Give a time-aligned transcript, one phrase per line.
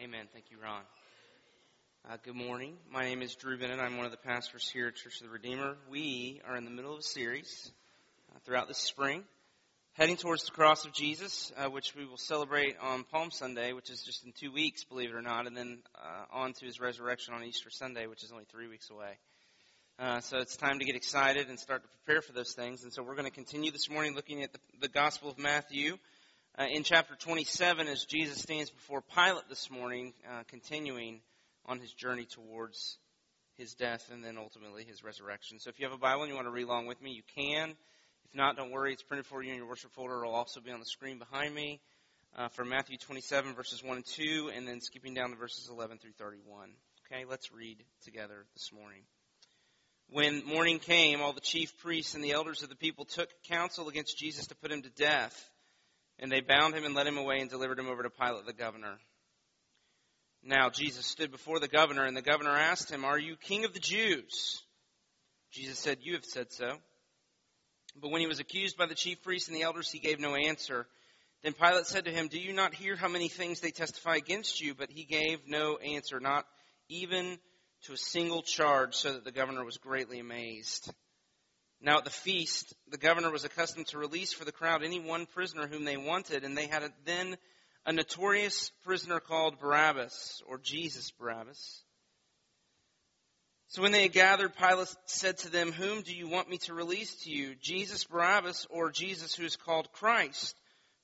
[0.00, 0.26] Amen.
[0.32, 0.82] Thank you, Ron.
[2.10, 2.74] Uh, good morning.
[2.90, 3.78] My name is Drew Bennett.
[3.78, 5.76] I'm one of the pastors here at Church of the Redeemer.
[5.88, 7.70] We are in the middle of a series
[8.34, 9.22] uh, throughout this spring,
[9.92, 13.88] heading towards the cross of Jesus, uh, which we will celebrate on Palm Sunday, which
[13.88, 16.80] is just in two weeks, believe it or not, and then uh, on to his
[16.80, 19.12] resurrection on Easter Sunday, which is only three weeks away.
[20.00, 22.82] Uh, so it's time to get excited and start to prepare for those things.
[22.82, 25.98] And so we're going to continue this morning looking at the, the Gospel of Matthew
[26.58, 31.20] uh, in chapter 27 as Jesus stands before Pilate this morning, uh, continuing
[31.66, 32.98] on his journey towards
[33.56, 35.58] his death and then ultimately his resurrection.
[35.58, 37.22] So if you have a Bible and you want to read along with me, you
[37.34, 37.70] can.
[37.70, 38.92] If not, don't worry.
[38.92, 40.22] It's printed for you in your worship folder.
[40.22, 41.80] It'll also be on the screen behind me
[42.36, 45.98] uh, for Matthew 27, verses 1 and 2, and then skipping down to verses 11
[45.98, 46.70] through 31.
[47.10, 49.02] Okay, let's read together this morning.
[50.10, 53.88] When morning came, all the chief priests and the elders of the people took counsel
[53.88, 55.50] against Jesus to put him to death.
[56.18, 58.52] And they bound him and led him away and delivered him over to Pilate the
[58.52, 58.98] governor.
[60.42, 63.72] Now Jesus stood before the governor, and the governor asked him, Are you king of
[63.72, 64.62] the Jews?
[65.50, 66.76] Jesus said, You have said so.
[68.00, 70.34] But when he was accused by the chief priests and the elders, he gave no
[70.34, 70.86] answer.
[71.42, 74.60] Then Pilate said to him, Do you not hear how many things they testify against
[74.60, 74.74] you?
[74.74, 76.44] But he gave no answer, not
[76.88, 77.38] even
[77.84, 80.92] to a single charge, so that the governor was greatly amazed.
[81.84, 85.26] Now at the feast, the governor was accustomed to release for the crowd any one
[85.26, 87.36] prisoner whom they wanted, and they had a, then
[87.84, 91.82] a notorious prisoner called Barabbas, or Jesus Barabbas.
[93.68, 96.72] So when they had gathered, Pilate said to them, Whom do you want me to
[96.72, 100.56] release to you, Jesus Barabbas, or Jesus who is called Christ?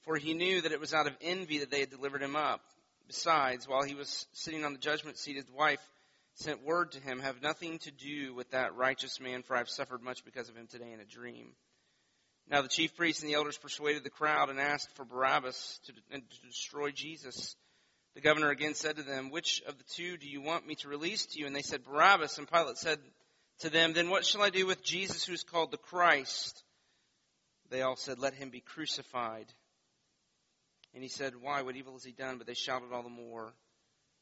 [0.04, 2.62] For he knew that it was out of envy that they had delivered him up.
[3.06, 5.80] Besides, while he was sitting on the judgment seat, his wife
[6.40, 9.68] sent word to him, Have nothing to do with that righteous man, for I have
[9.68, 11.52] suffered much because of him today in a dream.
[12.48, 15.92] Now the chief priests and the elders persuaded the crowd and asked for Barabbas to,
[15.92, 17.54] to destroy Jesus.
[18.14, 20.88] The governor again said to them, Which of the two do you want me to
[20.88, 21.46] release to you?
[21.46, 22.38] And they said, Barabbas.
[22.38, 22.98] And Pilate said
[23.60, 26.64] to them, Then what shall I do with Jesus who is called the Christ?
[27.70, 29.46] They all said, Let him be crucified.
[30.92, 31.62] And he said, Why?
[31.62, 32.38] What evil has he done?
[32.38, 33.52] But they shouted all the more,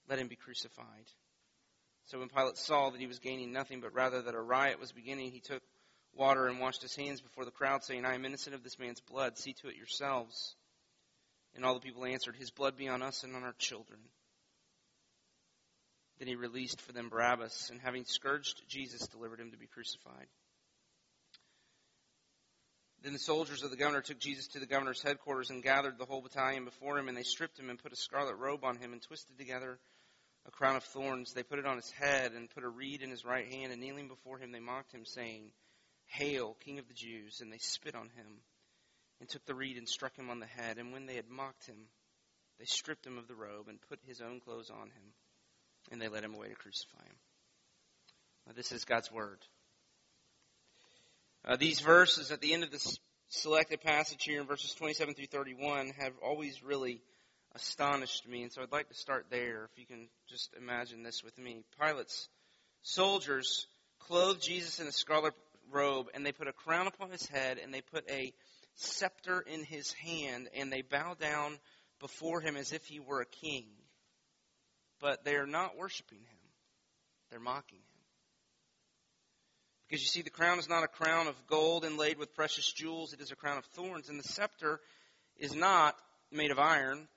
[0.09, 1.07] Let him be crucified.
[2.09, 4.93] So when Pilate saw that he was gaining nothing, but rather that a riot was
[4.93, 5.63] beginning, he took
[6.15, 9.01] water and washed his hands before the crowd, saying, I am innocent of this man's
[9.01, 9.37] blood.
[9.37, 10.55] See to it yourselves.
[11.55, 14.01] And all the people answered, His blood be on us and on our children.
[16.19, 20.27] Then he released for them Barabbas, and having scourged Jesus, delivered him to be crucified.
[23.03, 26.07] Then the soldiers of the governor took Jesus to the governor's headquarters and gathered the
[26.07, 28.93] whole battalion before him, and they stripped him and put a scarlet robe on him
[28.95, 29.79] and twisted together
[30.49, 31.33] a crown of thorns.
[31.33, 33.81] They put it on his head and put a reed in his right hand, and
[33.81, 35.53] kneeling before him, they mocked him, saying,
[36.07, 37.41] Hail, King of the Jews!
[37.41, 38.41] And they spit on him
[39.21, 40.79] and took the reed and struck him on the head.
[40.79, 41.77] And when they had mocked him,
[42.59, 45.13] they stripped him of the robe and put his own clothes on him,
[45.93, 47.17] and they led him away to crucify him.
[48.47, 49.39] Now, this is God's word.
[51.45, 52.99] Uh, these verses at the end of this
[53.29, 57.03] selected passage here in verses 27 through 31 have always really
[57.55, 58.43] astonished me.
[58.43, 61.63] And so I'd like to start there, if you can just imagine this with me.
[61.81, 62.29] Pilate's
[62.83, 63.67] soldiers
[64.01, 65.35] clothed Jesus in a scarlet
[65.71, 68.33] robe, and they put a crown upon his head, and they put a
[68.75, 71.59] scepter in his hand, and they bow down
[72.01, 73.67] before him as if he were a king.
[75.01, 76.51] But they are not worshiping him,
[77.31, 77.85] they're mocking him.
[79.89, 83.13] Because you see, the crown is not a crown of gold inlaid with precious jewels,
[83.13, 84.81] it is a crown of thorns, and the scepter
[85.39, 85.97] is not
[86.31, 87.09] made of iron,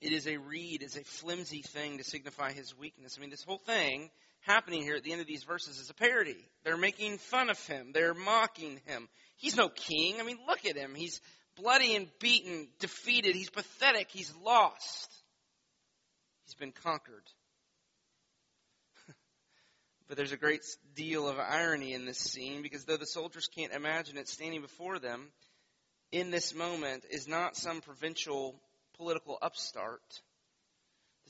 [0.00, 3.16] it is a reed, it's a flimsy thing to signify his weakness.
[3.16, 4.10] I mean, this whole thing
[4.40, 6.36] happening here at the end of these verses is a parody.
[6.64, 7.92] They're making fun of him.
[7.92, 9.08] They're mocking him.
[9.36, 10.20] He's no king.
[10.20, 10.94] I mean, look at him.
[10.94, 11.20] He's
[11.56, 13.34] bloody and beaten, defeated.
[13.34, 14.08] He's pathetic.
[14.10, 15.14] He's lost.
[16.44, 17.24] He's been conquered.
[20.08, 20.62] but there's a great
[20.94, 24.98] deal of irony in this scene because though the soldiers can't imagine it standing before
[24.98, 25.30] them,
[26.12, 28.54] in this moment is not some provincial
[28.96, 30.02] political upstart.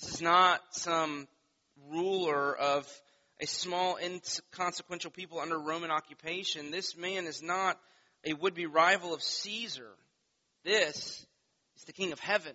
[0.00, 1.28] This is not some
[1.90, 2.88] ruler of
[3.40, 6.70] a small, inconsequential people under Roman occupation.
[6.70, 7.78] This man is not
[8.24, 9.90] a would be rival of Caesar.
[10.64, 11.26] This
[11.76, 12.52] is the King of heaven.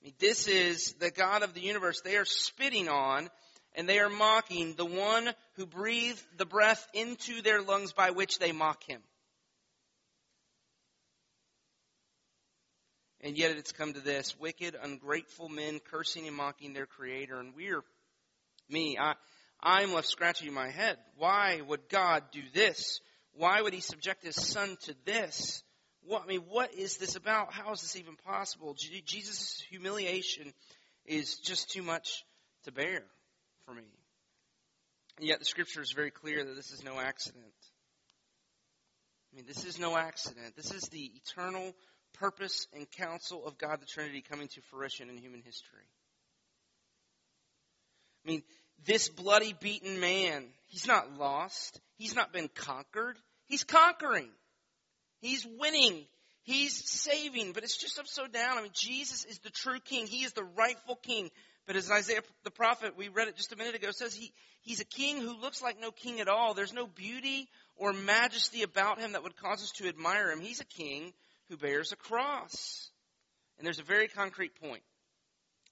[0.00, 2.00] I mean, this is the God of the universe.
[2.00, 3.30] They are spitting on
[3.74, 8.38] and they are mocking the one who breathed the breath into their lungs by which
[8.38, 9.00] they mock him.
[13.22, 17.38] And yet it's come to this wicked, ungrateful men cursing and mocking their Creator.
[17.38, 17.82] And we're,
[18.68, 19.14] me, I,
[19.60, 20.96] I'm left scratching my head.
[21.16, 23.00] Why would God do this?
[23.34, 25.62] Why would He subject His Son to this?
[26.04, 27.52] What, I mean, what is this about?
[27.52, 28.74] How is this even possible?
[28.74, 30.52] Jesus' humiliation
[31.06, 32.24] is just too much
[32.64, 33.02] to bear
[33.66, 33.84] for me.
[35.18, 37.44] And yet the scripture is very clear that this is no accident.
[39.32, 40.56] I mean, this is no accident.
[40.56, 41.72] This is the eternal
[42.14, 45.86] purpose and counsel of God the Trinity coming to fruition in human history.
[48.24, 48.42] I mean,
[48.84, 51.80] this bloody beaten man, he's not lost.
[51.96, 53.16] He's not been conquered.
[53.46, 54.28] He's conquering.
[55.20, 56.04] He's winning.
[56.42, 57.52] He's saving.
[57.52, 58.58] But it's just upside down.
[58.58, 60.06] I mean, Jesus is the true king.
[60.06, 61.30] He is the rightful king.
[61.66, 64.32] But as Isaiah the prophet, we read it just a minute ago, says he,
[64.62, 66.54] he's a king who looks like no king at all.
[66.54, 70.40] There's no beauty or majesty about him that would cause us to admire him.
[70.40, 71.12] He's a king
[71.52, 72.88] who bears a cross.
[73.58, 74.82] And there's a very concrete point,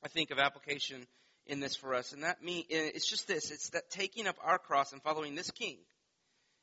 [0.05, 1.07] I think, of application
[1.47, 2.13] in this for us.
[2.13, 3.51] And that mean eh, it's just this.
[3.51, 5.79] It's that taking up our cross and following this king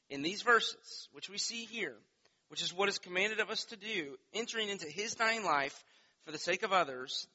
[0.09, 1.95] in these verses, which we see here,
[2.49, 5.83] which is what is commanded of us to do, entering into his dying life
[6.25, 7.27] for the sake of others,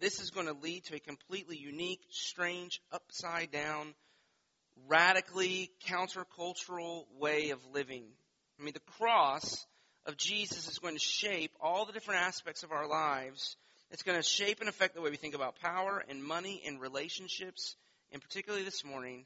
[0.00, 3.94] this is going to lead to a completely unique, strange, upside down,
[4.88, 8.04] radically countercultural way of living.
[8.58, 9.64] I mean, the cross
[10.06, 13.56] of Jesus is going to shape all the different aspects of our lives.
[13.90, 16.80] It's going to shape and affect the way we think about power and money and
[16.80, 17.76] relationships,
[18.12, 19.24] and particularly this morning,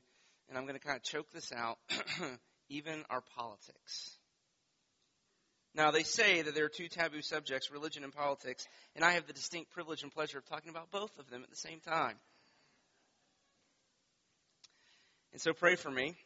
[0.49, 1.79] and I'm going to kind of choke this out,
[2.69, 4.19] even our politics.
[5.75, 8.67] Now, they say that there are two taboo subjects, religion and politics,
[8.97, 11.51] and I have the distinct privilege and pleasure of talking about both of them at
[11.51, 12.17] the same time.
[15.33, 16.17] And so pray for me.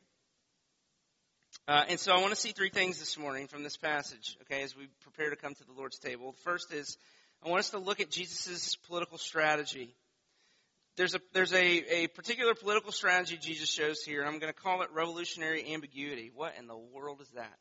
[1.69, 4.63] Uh, and so I want to see three things this morning from this passage, okay,
[4.63, 6.35] as we prepare to come to the Lord's table.
[6.43, 6.99] First is,
[7.45, 9.95] I want us to look at Jesus' political strategy.
[10.97, 14.61] There's a, there's a, a particular political strategy Jesus shows here, and I'm going to
[14.61, 16.33] call it revolutionary ambiguity.
[16.35, 17.57] What in the world is that?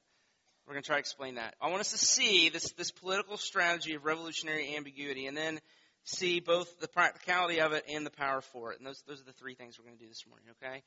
[0.65, 1.53] We're going to try to explain that.
[1.61, 5.59] I want us to see this, this political strategy of revolutionary ambiguity and then
[6.05, 8.79] see both the practicality of it and the power for it.
[8.79, 10.81] And those, those are the three things we're going to do this morning, okay?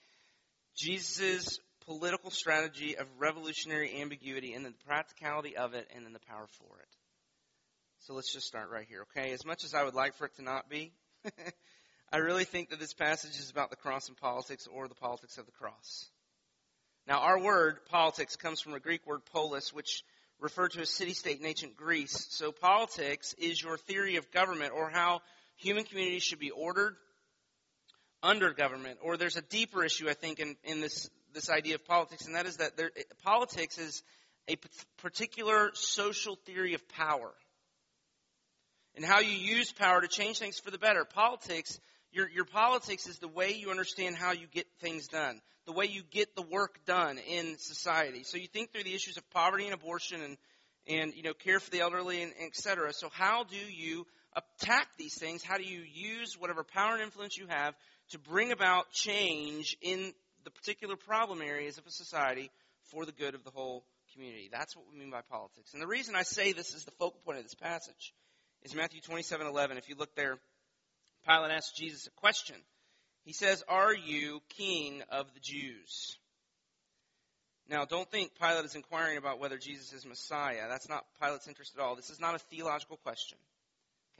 [0.76, 6.20] Jesus' political strategy of revolutionary ambiguity and then the practicality of it and then the
[6.20, 6.88] power for it.
[8.00, 9.32] So let's just start right here, okay?
[9.32, 10.92] As much as I would like for it to not be,
[12.12, 15.38] I really think that this passage is about the cross and politics or the politics
[15.38, 16.06] of the cross.
[17.06, 20.04] Now, our word, politics, comes from a Greek word polis, which
[20.40, 22.26] referred to a city-state in ancient Greece.
[22.30, 25.20] So politics is your theory of government or how
[25.56, 26.96] human communities should be ordered
[28.22, 28.98] under government.
[29.02, 32.34] Or there's a deeper issue, I think, in, in this, this idea of politics, and
[32.34, 32.90] that is that there,
[33.24, 34.02] politics is
[34.48, 34.56] a
[34.98, 37.32] particular social theory of power
[38.94, 41.04] and how you use power to change things for the better.
[41.04, 41.80] Politics,
[42.12, 45.86] your, your politics is the way you understand how you get things done the way
[45.86, 48.22] you get the work done in society.
[48.24, 50.36] So you think through the issues of poverty and abortion and,
[50.86, 52.92] and you know, care for the elderly and, and et cetera.
[52.92, 55.42] So how do you attack these things?
[55.42, 57.74] How do you use whatever power and influence you have
[58.10, 60.12] to bring about change in
[60.44, 62.50] the particular problem areas of a society
[62.90, 64.48] for the good of the whole community?
[64.52, 65.72] That's what we mean by politics.
[65.72, 68.14] And the reason I say this is the focal point of this passage
[68.62, 69.76] is Matthew 27:11.
[69.76, 70.38] If you look there,
[71.26, 72.56] Pilate asks Jesus a question.
[73.24, 76.18] He says, Are you king of the Jews?
[77.68, 80.68] Now, don't think Pilate is inquiring about whether Jesus is Messiah.
[80.68, 81.96] That's not Pilate's interest at all.
[81.96, 83.38] This is not a theological question.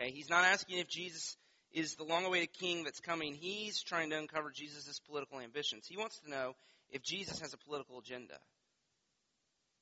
[0.00, 0.10] Okay?
[0.10, 1.36] He's not asking if Jesus
[1.74, 3.34] is the long awaited king that's coming.
[3.34, 5.86] He's trying to uncover Jesus' political ambitions.
[5.86, 6.54] He wants to know
[6.90, 8.38] if Jesus has a political agenda.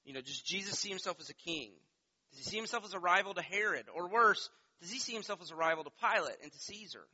[0.05, 1.71] You know, does Jesus see himself as a king?
[2.31, 3.87] Does he see himself as a rival to Herod?
[3.95, 4.49] Or worse,
[4.81, 7.07] does he see himself as a rival to Pilate and to Caesar?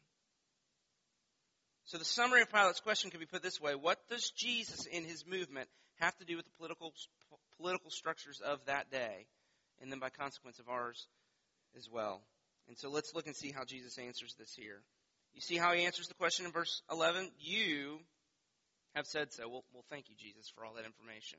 [1.84, 3.74] So the summary of Pilate's question can be put this way.
[3.74, 6.92] What does Jesus in his movement have to do with the political,
[7.56, 9.26] political structures of that day?
[9.80, 11.08] And then by consequence of ours
[11.76, 12.20] as well.
[12.68, 14.80] And so let's look and see how Jesus answers this here.
[15.34, 17.30] You see how he answers the question in verse 11?
[17.40, 17.98] You
[18.94, 19.48] have said so.
[19.48, 21.38] Well, well thank you, Jesus, for all that information.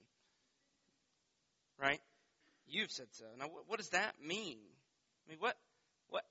[1.79, 1.99] Right?
[2.67, 3.25] You've said so.
[3.37, 4.57] Now, what, what does that mean?
[5.27, 5.55] I mean, what,
[6.09, 6.23] what?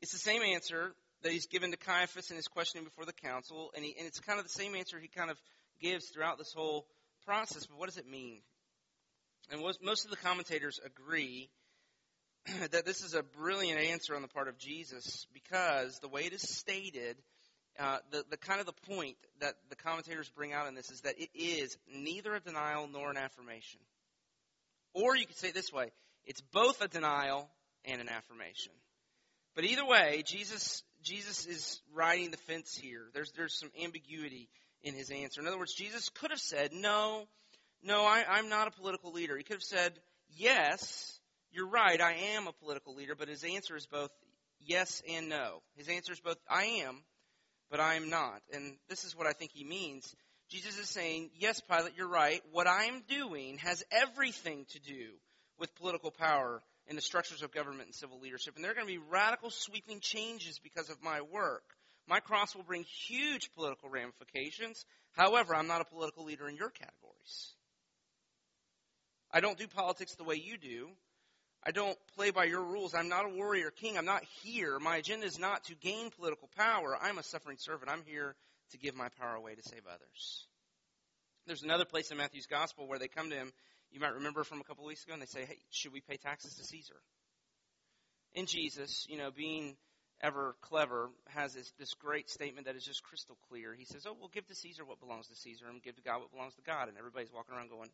[0.00, 0.92] It's the same answer
[1.22, 4.20] that he's given to Caiaphas in his questioning before the council, and, he, and it's
[4.20, 5.38] kind of the same answer he kind of
[5.80, 6.86] gives throughout this whole
[7.26, 7.66] process.
[7.66, 8.40] But what does it mean?
[9.50, 11.48] And most of the commentators agree
[12.70, 16.32] that this is a brilliant answer on the part of Jesus because the way it
[16.32, 17.16] is stated,
[17.78, 21.00] uh, the, the kind of the point that the commentators bring out in this is
[21.02, 23.80] that it is neither a denial nor an affirmation.
[24.94, 25.90] Or you could say it this way
[26.26, 27.48] it's both a denial
[27.84, 28.72] and an affirmation.
[29.54, 33.02] But either way, Jesus Jesus is riding the fence here.
[33.14, 34.48] There's, there's some ambiguity
[34.82, 35.40] in his answer.
[35.40, 37.24] In other words, Jesus could have said, no,
[37.82, 39.36] no, I, I'm not a political leader.
[39.36, 39.92] He could have said,
[40.36, 41.17] yes,
[41.58, 44.12] you're right, I am a political leader, but his answer is both
[44.60, 45.60] yes and no.
[45.74, 47.02] His answer is both I am,
[47.68, 48.42] but I am not.
[48.52, 50.14] And this is what I think he means.
[50.48, 52.40] Jesus is saying, Yes, Pilate, you're right.
[52.52, 55.08] What I'm doing has everything to do
[55.58, 58.54] with political power and the structures of government and civil leadership.
[58.54, 61.64] And there are going to be radical, sweeping changes because of my work.
[62.06, 64.84] My cross will bring huge political ramifications.
[65.10, 67.56] However, I'm not a political leader in your categories.
[69.32, 70.90] I don't do politics the way you do.
[71.64, 72.94] I don't play by your rules.
[72.94, 73.98] I'm not a warrior king.
[73.98, 74.78] I'm not here.
[74.78, 76.96] My agenda is not to gain political power.
[77.00, 77.90] I'm a suffering servant.
[77.90, 78.36] I'm here
[78.70, 80.46] to give my power away to save others.
[81.46, 83.52] There's another place in Matthew's gospel where they come to him,
[83.90, 86.00] you might remember from a couple of weeks ago, and they say, Hey, should we
[86.00, 86.96] pay taxes to Caesar?
[88.36, 89.76] And Jesus, you know, being
[90.20, 93.74] ever clever, has this, this great statement that is just crystal clear.
[93.74, 96.20] He says, Oh, we'll give to Caesar what belongs to Caesar and give to God
[96.20, 96.88] what belongs to God.
[96.88, 97.88] And everybody's walking around going,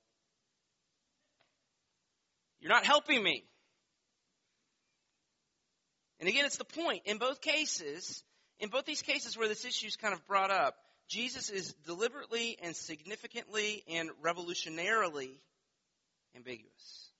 [2.60, 3.44] You're not helping me.
[6.20, 7.02] And again, it's the point.
[7.06, 8.22] In both cases,
[8.60, 10.76] in both these cases where this issue is kind of brought up,
[11.08, 15.30] Jesus is deliberately and significantly and revolutionarily
[16.34, 17.10] ambiguous.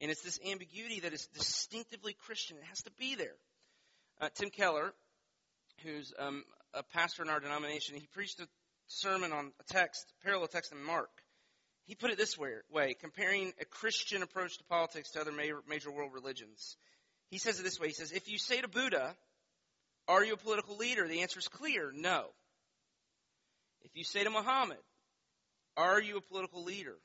[0.00, 2.56] And it's this ambiguity that is distinctively Christian.
[2.58, 3.36] It has to be there.
[4.20, 4.92] Uh, Tim Keller,
[5.82, 6.44] who's um,
[6.74, 8.48] a pastor in our denomination, he preached a
[8.86, 11.10] sermon on a text, a parallel text in Mark.
[11.86, 15.60] He put it this way, way comparing a Christian approach to politics to other major,
[15.68, 16.76] major world religions.
[17.30, 17.88] He says it this way.
[17.88, 19.14] He says, if you say to Buddha,
[20.08, 21.08] are you a political leader?
[21.08, 22.26] The answer is clear, no.
[23.82, 24.78] If you say to Muhammad,
[25.76, 26.96] are you a political leader?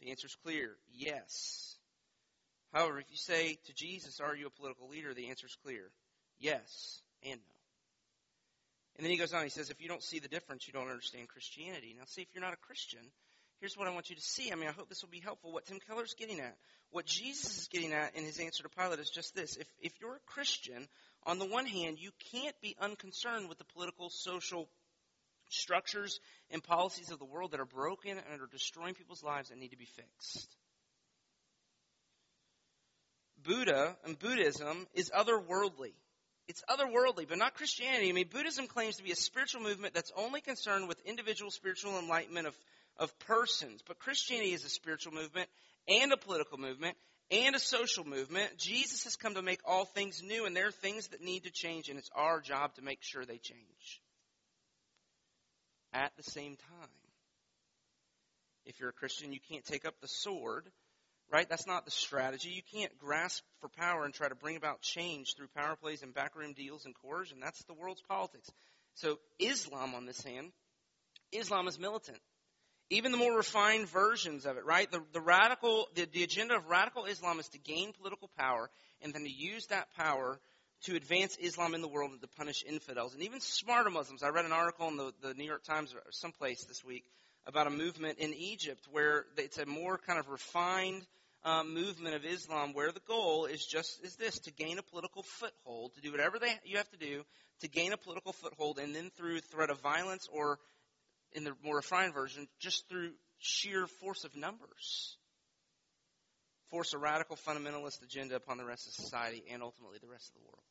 [0.00, 1.76] The answer is clear, yes.
[2.72, 5.12] However, if you say to Jesus, are you a political leader?
[5.12, 5.90] The answer is clear,
[6.38, 7.56] yes and no.
[8.96, 10.88] And then he goes on, he says, if you don't see the difference, you don't
[10.88, 11.94] understand Christianity.
[11.96, 13.00] Now, see, if you're not a Christian,
[13.60, 14.52] here's what I want you to see.
[14.52, 15.52] I mean, I hope this will be helpful.
[15.52, 16.56] What Tim Keller's getting at,
[16.92, 19.56] what Jesus is getting at in his answer to Pilate is just this.
[19.56, 20.88] If, if you're a Christian,
[21.24, 24.68] on the one hand, you can't be unconcerned with the political, social
[25.48, 26.20] structures
[26.50, 29.70] and policies of the world that are broken and are destroying people's lives and need
[29.70, 30.56] to be fixed.
[33.42, 35.92] Buddha and Buddhism is otherworldly.
[36.46, 38.08] It's otherworldly, but not Christianity.
[38.08, 41.98] I mean, Buddhism claims to be a spiritual movement that's only concerned with individual spiritual
[41.98, 42.54] enlightenment of
[43.00, 43.82] of persons.
[43.86, 45.48] But Christianity is a spiritual movement
[45.88, 46.96] and a political movement
[47.30, 48.56] and a social movement.
[48.58, 51.50] Jesus has come to make all things new, and there are things that need to
[51.50, 54.02] change, and it's our job to make sure they change.
[55.92, 56.88] At the same time,
[58.64, 60.68] if you're a Christian, you can't take up the sword,
[61.32, 61.48] right?
[61.48, 62.50] That's not the strategy.
[62.50, 66.14] You can't grasp for power and try to bring about change through power plays and
[66.14, 67.38] backroom deals and coercion.
[67.40, 68.50] That's the world's politics.
[68.94, 70.52] So, Islam, on this hand,
[71.32, 72.18] Islam is militant
[72.90, 74.90] even the more refined versions of it, right?
[74.90, 78.68] The, the radical, the, the agenda of radical Islam is to gain political power
[79.00, 80.40] and then to use that power
[80.84, 83.14] to advance Islam in the world and to punish infidels.
[83.14, 84.22] And even smarter Muslims.
[84.22, 87.04] I read an article in the, the New York Times or someplace this week
[87.46, 91.06] about a movement in Egypt where it's a more kind of refined
[91.44, 95.22] um, movement of Islam where the goal is just is this to gain a political
[95.22, 97.22] foothold, to do whatever they, you have to do
[97.60, 100.58] to gain a political foothold, and then through threat of violence or
[101.32, 105.16] in the more refined version, just through sheer force of numbers.
[106.70, 110.34] Force a radical fundamentalist agenda upon the rest of society and ultimately the rest of
[110.34, 110.62] the world.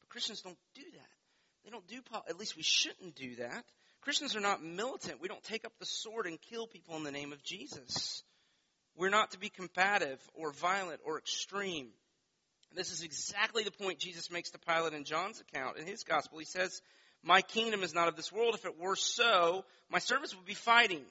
[0.00, 1.64] But Christians don't do that.
[1.64, 3.64] They don't do, at least we shouldn't do that.
[4.00, 5.20] Christians are not militant.
[5.20, 8.22] We don't take up the sword and kill people in the name of Jesus.
[8.96, 11.88] We're not to be combative or violent or extreme.
[12.74, 16.38] This is exactly the point Jesus makes to Pilate in John's account in his gospel.
[16.38, 16.80] He says,
[17.22, 18.54] my kingdom is not of this world.
[18.54, 21.04] If it were so, my servants would be fighting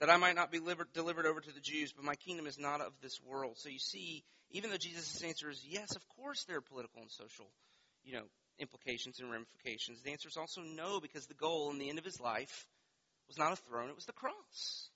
[0.00, 2.80] that I might not be delivered, over to the Jews, but my kingdom is not
[2.80, 3.54] of this world.
[3.56, 7.10] So you see, even though Jesus' answer is yes, of course there are political and
[7.10, 7.46] social,
[8.04, 8.24] you know,
[8.58, 12.04] implications and ramifications, the answer is also no, because the goal in the end of
[12.04, 12.66] his life
[13.26, 14.88] was not a throne, it was the cross.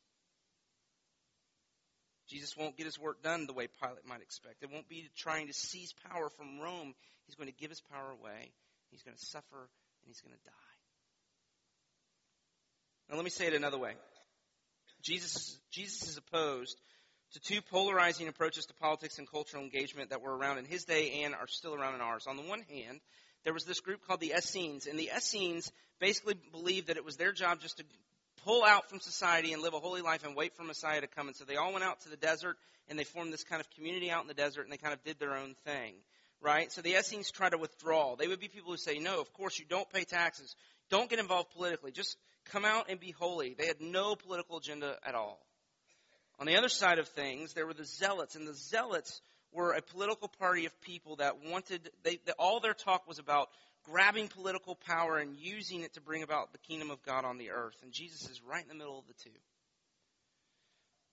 [2.29, 4.63] Jesus won't get his work done the way Pilate might expect.
[4.63, 6.95] It won't be trying to seize power from Rome.
[7.27, 8.53] He's going to give his power away.
[8.91, 9.69] He's going to suffer
[10.03, 10.53] and he's going to die.
[13.09, 13.93] Now, let me say it another way.
[15.03, 16.79] Jesus, Jesus is opposed
[17.33, 21.23] to two polarizing approaches to politics and cultural engagement that were around in his day
[21.25, 22.27] and are still around in ours.
[22.27, 23.01] On the one hand,
[23.45, 27.17] there was this group called the Essenes, and the Essenes basically believed that it was
[27.17, 27.85] their job just to
[28.45, 31.29] pull out from society and live a holy life and wait for Messiah to come.
[31.29, 32.57] And so they all went out to the desert
[32.89, 35.03] and they formed this kind of community out in the desert and they kind of
[35.05, 35.95] did their own thing
[36.43, 36.71] right?
[36.73, 38.17] So the Essenes try to withdraw.
[38.17, 40.55] They would be people who say, no, of course you don't pay taxes.
[40.91, 41.93] Don't get involved politically.
[41.93, 42.17] Just
[42.51, 43.55] come out and be holy.
[43.55, 45.39] They had no political agenda at all.
[46.39, 49.21] On the other side of things, there were the Zealots, and the Zealots
[49.53, 53.49] were a political party of people that wanted, they, that all their talk was about
[53.85, 57.51] grabbing political power and using it to bring about the kingdom of God on the
[57.51, 57.77] earth.
[57.83, 59.37] And Jesus is right in the middle of the two.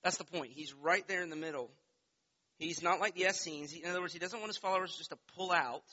[0.04, 0.54] That's the point.
[0.54, 1.70] He's right there in the middle.
[2.60, 3.74] He's not like the Essenes.
[3.74, 5.84] In other words, he doesn't want his followers just to pull out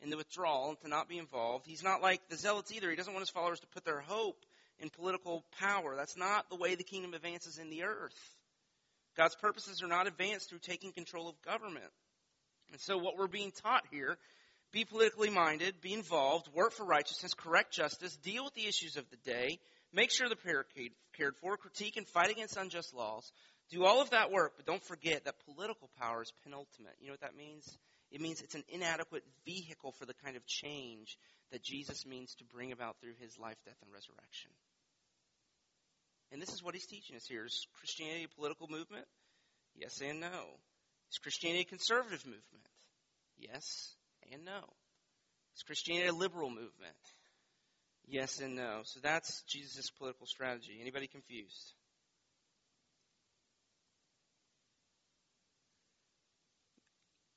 [0.00, 1.66] in the withdrawal and to not be involved.
[1.66, 2.88] He's not like the Zealots either.
[2.88, 4.38] He doesn't want his followers to put their hope
[4.78, 5.94] in political power.
[5.96, 8.16] That's not the way the kingdom advances in the earth.
[9.16, 11.90] God's purposes are not advanced through taking control of government.
[12.70, 14.16] And so what we're being taught here,
[14.72, 19.04] be politically minded, be involved, work for righteousness, correct justice, deal with the issues of
[19.10, 19.58] the day,
[19.92, 20.66] make sure the poor are
[21.16, 23.30] cared for, critique and fight against unjust laws.
[23.72, 26.92] Do all of that work, but don't forget that political power is penultimate.
[27.00, 27.66] You know what that means?
[28.10, 31.16] It means it's an inadequate vehicle for the kind of change
[31.50, 34.50] that Jesus means to bring about through his life, death, and resurrection.
[36.30, 37.46] And this is what he's teaching us here.
[37.46, 39.06] Is Christianity a political movement?
[39.74, 40.60] Yes and no.
[41.10, 42.68] Is Christianity a conservative movement?
[43.38, 43.94] Yes
[44.30, 44.60] and no.
[45.56, 47.00] Is Christianity a liberal movement?
[48.06, 48.80] Yes and no.
[48.84, 50.78] So that's Jesus' political strategy.
[50.78, 51.72] Anybody confused?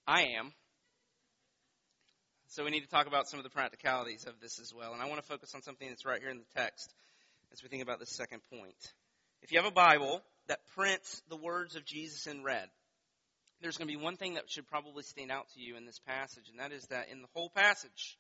[0.08, 0.54] I am.
[2.48, 4.94] So we need to talk about some of the practicalities of this as well.
[4.94, 6.94] And I want to focus on something that's right here in the text
[7.52, 8.94] as we think about this second point.
[9.42, 12.70] If you have a Bible that prints the words of Jesus in red,
[13.62, 16.00] there's going to be one thing that should probably stand out to you in this
[16.06, 18.18] passage, and that is that in the whole passage,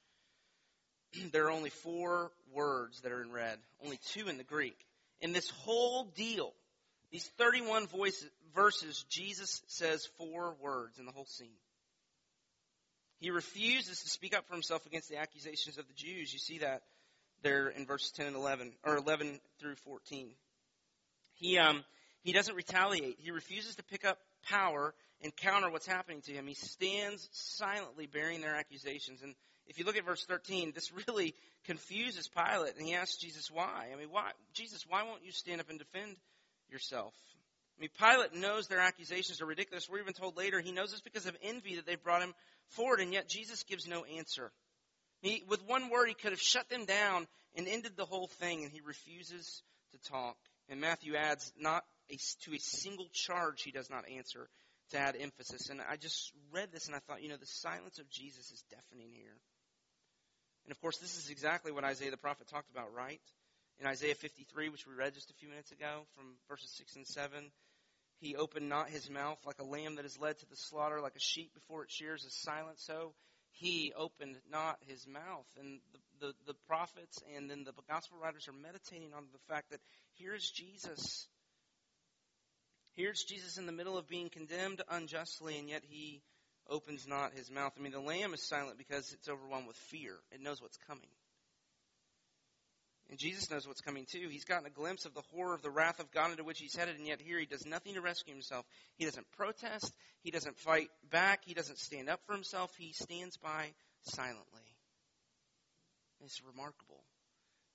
[1.31, 4.77] there are only four words that are in red, only two in the Greek.
[5.21, 6.51] In this whole deal,
[7.11, 11.57] these 31 voices, verses, Jesus says four words in the whole scene.
[13.19, 16.33] He refuses to speak up for himself against the accusations of the Jews.
[16.33, 16.81] You see that
[17.43, 20.29] there in verses 10 and 11, or 11 through 14.
[21.35, 21.83] He, um,
[22.23, 23.17] he doesn't retaliate.
[23.19, 24.17] He refuses to pick up
[24.49, 26.47] power and counter what's happening to him.
[26.47, 29.21] He stands silently bearing their accusations.
[29.21, 29.35] And
[29.67, 31.33] if you look at verse 13, this really
[31.65, 32.77] confuses Pilate.
[32.77, 33.89] And he asks Jesus why.
[33.93, 34.31] I mean, why?
[34.53, 36.15] Jesus, why won't you stand up and defend
[36.69, 37.13] yourself?
[37.77, 39.89] I mean, Pilate knows their accusations are ridiculous.
[39.89, 42.33] We're even told later he knows this because of envy that they've brought him
[42.69, 44.51] forward, and yet Jesus gives no answer.
[45.21, 48.63] He, with one word, he could have shut them down and ended the whole thing,
[48.63, 50.37] and he refuses to talk.
[50.69, 54.49] And Matthew adds, not a, to a single charge he does not answer
[54.91, 55.69] to add emphasis.
[55.69, 58.63] And I just read this and I thought, you know, the silence of Jesus is
[58.69, 59.37] deafening here.
[60.65, 63.21] And of course, this is exactly what Isaiah the prophet talked about, right?
[63.79, 67.07] In Isaiah 53, which we read just a few minutes ago from verses 6 and
[67.07, 67.51] 7,
[68.19, 71.15] he opened not his mouth like a lamb that is led to the slaughter, like
[71.15, 72.79] a sheep before it shears is silent.
[72.79, 73.13] So
[73.51, 75.45] he opened not his mouth.
[75.59, 79.71] And the, the, the, prophets and then the gospel writers are meditating on the fact
[79.71, 79.79] that
[80.17, 81.27] here's Jesus.
[82.95, 86.21] Here's Jesus in the middle of being condemned unjustly, and yet he
[86.69, 87.73] opens not his mouth.
[87.77, 90.13] I mean, the lamb is silent because it's overwhelmed with fear.
[90.31, 91.09] It knows what's coming.
[93.09, 94.27] And Jesus knows what's coming too.
[94.29, 96.75] He's gotten a glimpse of the horror of the wrath of God into which he's
[96.75, 98.65] headed, and yet here he does nothing to rescue himself.
[98.97, 99.93] He doesn't protest.
[100.21, 101.41] He doesn't fight back.
[101.45, 102.71] He doesn't stand up for himself.
[102.77, 104.75] He stands by silently.
[106.23, 107.03] It's remarkable.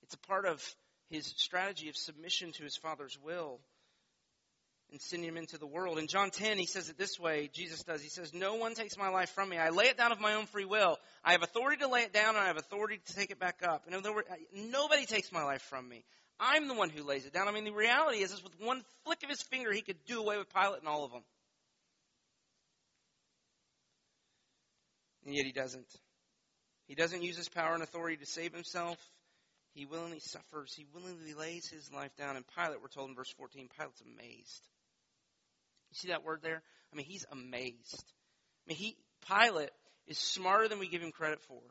[0.03, 0.61] It's a part of
[1.09, 3.61] his strategy of submission to his Father's will
[4.91, 5.97] and sending him into the world.
[5.97, 8.01] In John 10, he says it this way, Jesus does.
[8.01, 9.57] He says, No one takes my life from me.
[9.57, 10.97] I lay it down of my own free will.
[11.23, 13.61] I have authority to lay it down and I have authority to take it back
[13.67, 13.85] up.
[13.87, 16.03] In other words, nobody takes my life from me.
[16.39, 17.47] I'm the one who lays it down.
[17.47, 20.19] I mean, the reality is, is with one flick of his finger, he could do
[20.19, 21.23] away with Pilate and all of them.
[25.25, 25.87] And yet he doesn't.
[26.87, 28.97] He doesn't use his power and authority to save himself.
[29.73, 30.73] He willingly suffers.
[30.73, 32.35] He willingly lays his life down.
[32.35, 34.67] And Pilate, we're told in verse 14, Pilate's amazed.
[35.91, 36.61] You see that word there?
[36.91, 38.03] I mean, he's amazed.
[38.65, 38.95] I mean, he,
[39.27, 39.71] Pilate
[40.07, 41.61] is smarter than we give him credit for.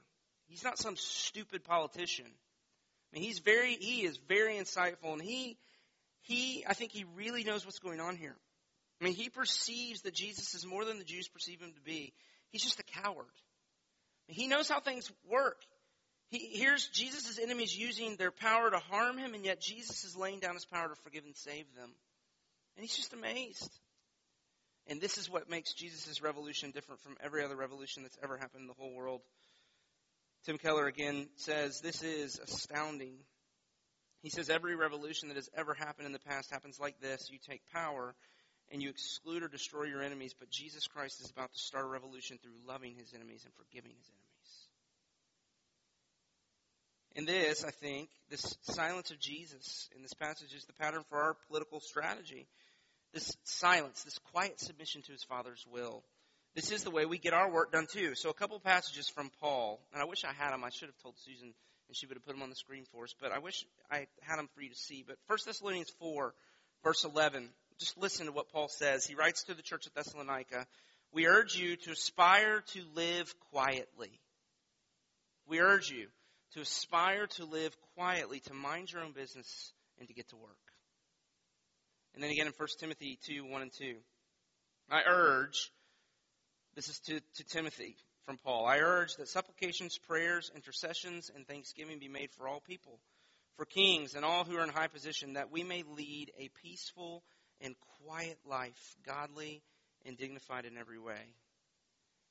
[0.46, 2.26] He's not some stupid politician.
[2.26, 5.56] I mean, he's very, he is very insightful and he,
[6.22, 8.36] he, I think he really knows what's going on here.
[9.00, 12.12] I mean, he perceives that Jesus is more than the Jews perceive him to be.
[12.50, 13.26] He's just a coward.
[14.26, 15.62] He knows how things work.
[16.28, 20.38] He hears Jesus' enemies using their power to harm him, and yet Jesus is laying
[20.38, 21.90] down his power to forgive and save them.
[22.76, 23.68] And he's just amazed.
[24.86, 28.62] And this is what makes Jesus' revolution different from every other revolution that's ever happened
[28.62, 29.20] in the whole world.
[30.44, 33.14] Tim Keller again says, This is astounding.
[34.22, 37.28] He says, Every revolution that has ever happened in the past happens like this.
[37.30, 38.14] You take power
[38.72, 41.88] and you exclude or destroy your enemies, but Jesus Christ is about to start a
[41.88, 44.30] revolution through loving his enemies and forgiving his enemies.
[47.16, 51.18] And this, I think, this silence of Jesus in this passage is the pattern for
[51.18, 52.46] our political strategy
[53.12, 56.04] this silence, this quiet submission to his Father's will.
[56.54, 58.14] this is the way we get our work done too.
[58.14, 60.64] So a couple passages from Paul, and I wish I had them.
[60.64, 61.54] I should have told Susan,
[61.88, 63.14] and she would have put them on the screen for us.
[63.20, 65.04] But I wish I had them for you to see.
[65.06, 66.34] But 1 Thessalonians 4,
[66.84, 67.48] verse 11.
[67.78, 69.06] Just listen to what Paul says.
[69.06, 70.66] He writes to the church at Thessalonica,
[71.12, 74.20] "We urge you to aspire to live quietly."
[75.46, 76.08] We urge you
[76.52, 80.69] to aspire to live quietly, to mind your own business, and to get to work.
[82.14, 83.96] And then again in 1 Timothy 2 1 and 2.
[84.90, 85.70] I urge,
[86.74, 87.96] this is to, to Timothy
[88.26, 93.00] from Paul, I urge that supplications, prayers, intercessions, and thanksgiving be made for all people,
[93.56, 97.22] for kings and all who are in high position, that we may lead a peaceful
[97.60, 99.62] and quiet life, godly
[100.06, 101.20] and dignified in every way.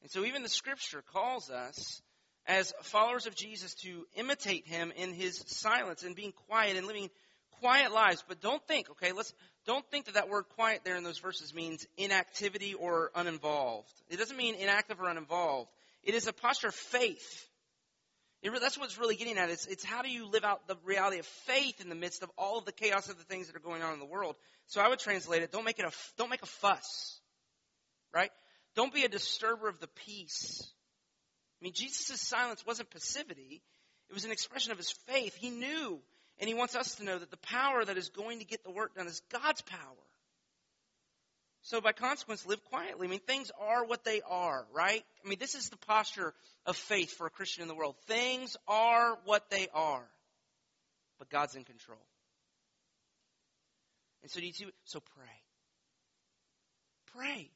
[0.01, 2.01] And so even the scripture calls us
[2.47, 7.09] as followers of Jesus to imitate him in his silence and being quiet and living
[7.59, 8.23] quiet lives.
[8.27, 9.33] But don't think, okay, let's,
[9.65, 13.91] don't think that that word quiet there in those verses means inactivity or uninvolved.
[14.09, 15.69] It doesn't mean inactive or uninvolved.
[16.03, 17.47] It is a posture of faith.
[18.41, 19.49] It, that's what's really getting at.
[19.49, 22.31] It's, it's how do you live out the reality of faith in the midst of
[22.37, 24.35] all of the chaos of the things that are going on in the world.
[24.67, 27.19] So I would translate it, don't make it a, don't make a fuss.
[28.13, 28.31] Right?
[28.75, 30.63] Don't be a disturber of the peace.
[31.61, 33.61] I mean, Jesus' silence wasn't passivity.
[34.09, 35.35] It was an expression of his faith.
[35.35, 35.99] He knew,
[36.39, 38.71] and he wants us to know that the power that is going to get the
[38.71, 39.79] work done is God's power.
[41.61, 43.07] So by consequence, live quietly.
[43.07, 45.03] I mean, things are what they are, right?
[45.23, 46.33] I mean, this is the posture
[46.65, 47.95] of faith for a Christian in the world.
[48.07, 50.05] Things are what they are.
[51.17, 51.99] But God's in control.
[54.21, 55.25] And so do you see, so pray.
[57.13, 57.49] Pray.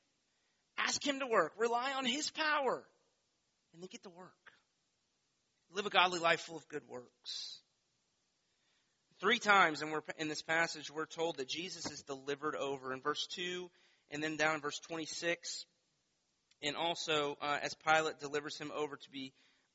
[0.77, 1.53] Ask Him to work.
[1.57, 2.83] Rely on His power
[3.73, 4.31] and then get to work.
[5.73, 7.59] Live a godly life full of good works.
[9.23, 12.91] Three times in, in this passage, we're told that Jesus is delivered over.
[12.91, 13.69] In verse 2,
[14.11, 15.65] and then down in verse 26,
[16.61, 19.31] and also uh, as Pilate delivers him over to be,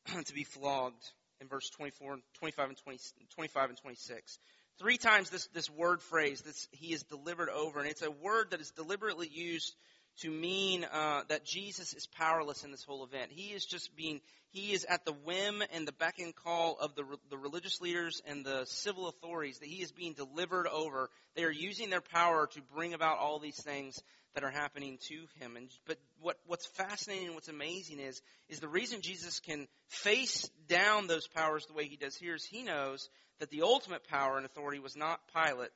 [0.26, 1.02] to be flogged
[1.40, 2.98] in verse 24, 25, and 20,
[3.36, 4.38] 25 and 26.
[4.78, 8.50] Three times this, this word phrase, this, he is delivered over, and it's a word
[8.50, 9.74] that is deliberately used
[10.22, 13.30] to mean uh, that Jesus is powerless in this whole event.
[13.30, 16.94] He is just being, he is at the whim and the beck and call of
[16.94, 21.10] the, the religious leaders and the civil authorities, that he is being delivered over.
[21.36, 24.00] They are using their power to bring about all these things
[24.34, 25.56] that are happening to him.
[25.56, 30.48] And, but what, what's fascinating and what's amazing is, is the reason Jesus can face
[30.68, 33.08] down those powers the way he does here is he knows
[33.40, 35.70] that the ultimate power and authority was not Pilate,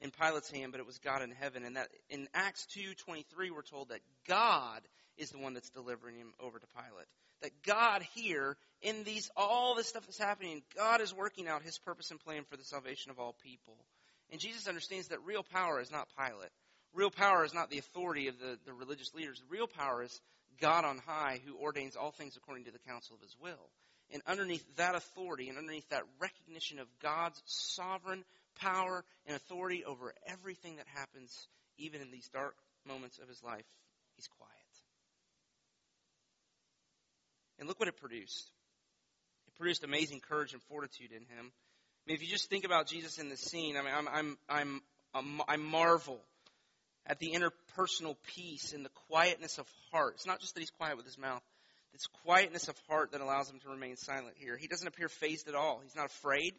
[0.00, 1.64] in Pilate's hand, but it was God in heaven.
[1.64, 6.34] And that in Acts 2:23 we're told that God is the one that's delivering him
[6.40, 7.08] over to Pilate.
[7.42, 11.78] That God here in these all this stuff that's happening, God is working out his
[11.78, 13.76] purpose and plan for the salvation of all people.
[14.30, 16.50] And Jesus understands that real power is not Pilate.
[16.92, 19.42] Real power is not the authority of the, the religious leaders.
[19.48, 20.20] Real power is
[20.60, 23.70] God on high who ordains all things according to the counsel of his will.
[24.12, 28.24] And underneath that authority and underneath that recognition of God's sovereign
[28.56, 33.66] power and authority over everything that happens, even in these dark moments of his life.
[34.16, 34.52] He's quiet.
[37.58, 38.50] And look what it produced.
[39.46, 41.52] It produced amazing courage and fortitude in him.
[41.52, 44.38] I mean, if you just think about Jesus in this scene, I mean, I'm, I'm,
[44.48, 44.80] I'm,
[45.14, 46.20] I'm I marvel
[47.06, 50.14] at the interpersonal peace and the quietness of heart.
[50.16, 51.42] It's not just that he's quiet with his mouth.
[51.94, 54.56] It's quietness of heart that allows him to remain silent here.
[54.56, 55.80] He doesn't appear fazed at all.
[55.82, 56.52] He's not afraid.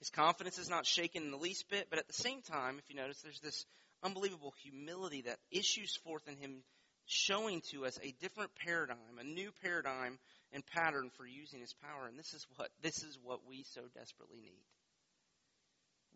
[0.00, 2.84] His confidence is not shaken in the least bit, but at the same time, if
[2.88, 3.66] you notice, there's this
[4.02, 6.62] unbelievable humility that issues forth in him,
[7.04, 10.18] showing to us a different paradigm, a new paradigm
[10.52, 12.06] and pattern for using his power.
[12.06, 14.64] And this is what this is what we so desperately need.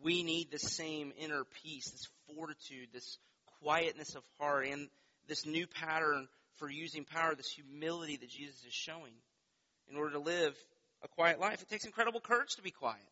[0.01, 3.19] We need the same inner peace, this fortitude, this
[3.61, 4.89] quietness of heart, and
[5.27, 9.13] this new pattern for using power, this humility that Jesus is showing.
[9.89, 10.55] In order to live
[11.03, 13.05] a quiet life, it takes incredible courage to be quiet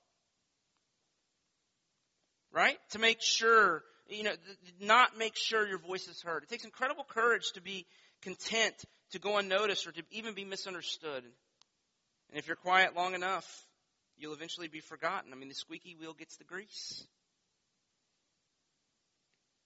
[2.54, 2.78] right?
[2.92, 4.34] To make sure, you know,
[4.80, 6.44] not make sure your voice is heard.
[6.44, 7.86] It takes incredible courage to be
[8.22, 8.76] content
[9.12, 11.24] to go unnoticed or to even be misunderstood.
[11.24, 13.46] And if you're quiet long enough,
[14.18, 15.34] you'll eventually be forgotten.
[15.34, 17.06] I mean, the squeaky wheel gets the grease.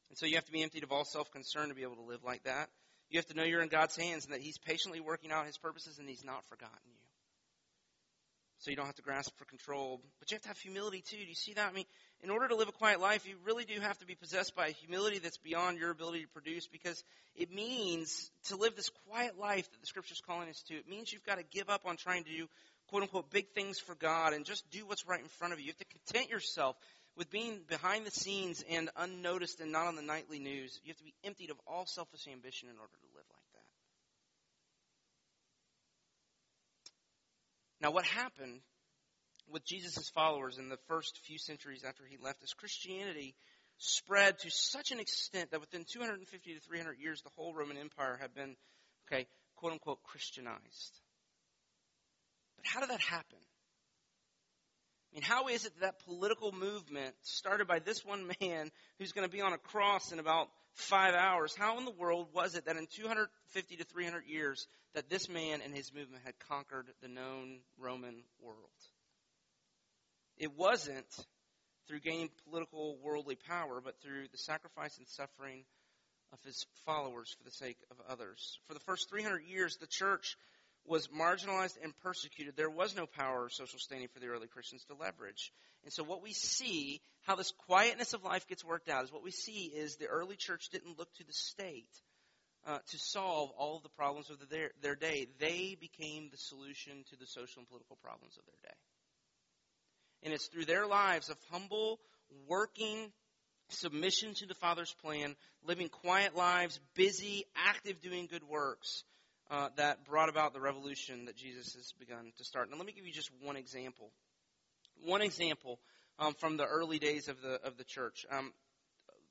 [0.09, 2.01] And so you have to be emptied of all self concern to be able to
[2.01, 2.69] live like that.
[3.09, 5.57] You have to know you're in God's hands and that He's patiently working out His
[5.57, 7.06] purposes and He's not forgotten you.
[8.59, 10.01] So you don't have to grasp for control.
[10.19, 11.17] But you have to have humility too.
[11.17, 11.69] Do you see that?
[11.69, 11.85] I mean,
[12.21, 14.67] in order to live a quiet life, you really do have to be possessed by
[14.67, 17.03] a humility that's beyond your ability to produce because
[17.35, 20.73] it means to live this quiet life that the scripture's calling us to.
[20.73, 22.47] It means you've got to give up on trying to do
[22.87, 25.65] quote unquote big things for God and just do what's right in front of you.
[25.65, 26.75] You have to content yourself
[27.15, 30.79] with being behind the scenes and unnoticed and not on the nightly news.
[30.83, 33.67] You have to be emptied of all selfish ambition in order to live like that.
[37.81, 38.61] Now, what happened
[39.49, 43.35] with Jesus' followers in the first few centuries after he left is Christianity
[43.77, 48.17] spread to such an extent that within 250 to 300 years, the whole Roman Empire
[48.19, 48.55] had been,
[49.07, 50.99] okay, quote unquote, Christianized.
[52.57, 53.39] But how did that happen?
[55.11, 59.11] I mean, how is it that, that political movement started by this one man who's
[59.11, 62.55] going to be on a cross in about five hours, how in the world was
[62.55, 66.87] it that in 250 to 300 years that this man and his movement had conquered
[67.01, 68.69] the known Roman world?
[70.37, 71.05] It wasn't
[71.87, 75.63] through gaining political worldly power, but through the sacrifice and suffering
[76.33, 78.59] of his followers for the sake of others.
[78.67, 80.37] For the first 300 years, the church
[80.87, 82.55] was marginalized and persecuted.
[82.55, 85.51] There was no power or social standing for the early Christians to leverage.
[85.83, 89.23] And so what we see, how this quietness of life gets worked out, is what
[89.23, 91.91] we see is the early church didn't look to the state
[92.65, 95.27] uh, to solve all of the problems of the, their, their day.
[95.39, 98.77] They became the solution to the social and political problems of their day.
[100.23, 101.99] And it's through their lives of humble,
[102.47, 103.11] working
[103.69, 109.03] submission to the Father's plan, living quiet lives, busy, active, doing good works,
[109.49, 112.69] uh, that brought about the revolution that Jesus has begun to start.
[112.69, 114.11] Now, let me give you just one example.
[115.05, 115.79] One example
[116.19, 118.25] um, from the early days of the of the church.
[118.31, 118.53] Um,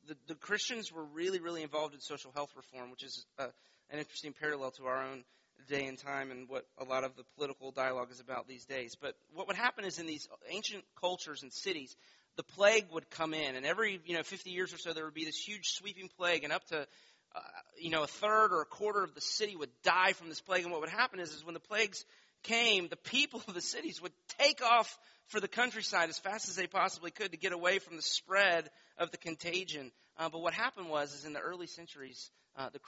[0.08, 3.48] the, the, Christians were really, really involved in social health reform, which is uh,
[3.90, 5.24] an interesting parallel to our own
[5.68, 8.94] day and time and what a lot of the political dialogue is about these days.
[9.00, 11.96] But what would happen is in these ancient cultures and cities,
[12.36, 15.14] the plague would come in, and every you know 50 years or so there would
[15.14, 16.86] be this huge sweeping plague, and up to
[17.36, 17.40] uh,
[17.78, 20.64] you know a third or a quarter of the city would die from this plague.
[20.64, 22.04] And what would happen is, is when the plagues
[22.42, 26.56] came, the people of the cities would take off for the countryside as fast as
[26.56, 29.90] they possibly could to get away from the spread of the contagion.
[30.18, 32.80] Uh, but what happened was, is in the early centuries, uh, the,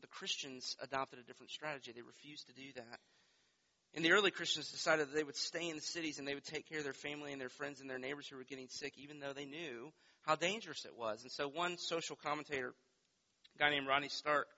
[0.00, 1.92] the Christians adopted a different strategy.
[1.92, 2.98] They refused to do that.
[3.94, 6.44] And the early Christians decided that they would stay in the cities and they would
[6.44, 8.92] take care of their family and their friends and their neighbors who were getting sick,
[8.96, 11.22] even though they knew how dangerous it was.
[11.22, 12.74] And so, one social commentator,
[13.54, 14.48] a guy named Rodney Stark,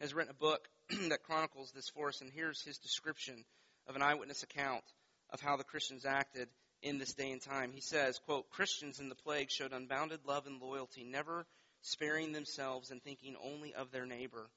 [0.00, 0.68] has written a book
[1.08, 2.20] that chronicles this for us.
[2.20, 3.44] And here's his description
[3.88, 4.84] of an eyewitness account
[5.30, 6.48] of how the Christians acted
[6.82, 7.70] in this day and time.
[7.72, 11.46] He says, quote, Christians in the plague showed unbounded love and loyalty, never
[11.80, 14.48] sparing themselves and thinking only of their neighbor.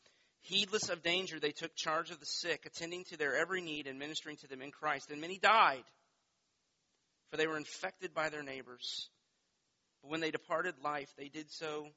[0.42, 3.98] Heedless of danger, they took charge of the sick, attending to their every need and
[3.98, 5.10] ministering to them in Christ.
[5.10, 5.84] And many died,
[7.32, 9.10] for they were infected by their neighbors.
[10.02, 11.88] But when they departed life, they did so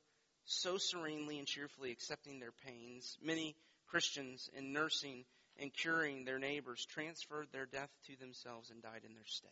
[0.49, 3.17] so serenely and cheerfully, accepting their pains.
[3.23, 3.55] Many
[3.89, 5.25] Christians, in nursing
[5.59, 9.51] and curing their neighbors, transferred their death to themselves and died in their stead.